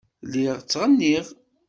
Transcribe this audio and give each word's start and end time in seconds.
Lliɣ 0.25 0.57
ttɣenniɣ. 0.59 1.25